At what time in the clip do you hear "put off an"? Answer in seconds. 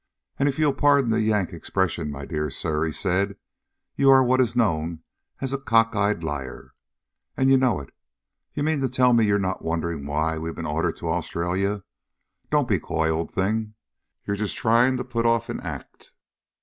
15.03-15.59